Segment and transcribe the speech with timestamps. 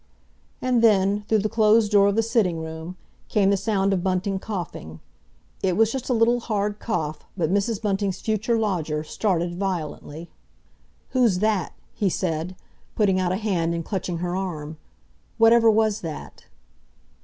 [0.63, 2.97] And then, through the closed door of the sitting room,
[3.29, 7.79] came the sound of Bunting coughing—it was just a little, hard cough, but Mrs.
[7.83, 10.27] Bunting's future lodger started violently.
[11.09, 12.55] "Who's that?" he said,
[12.95, 14.77] putting out a hand and clutching her arm.
[15.37, 16.45] "Whatever was that?"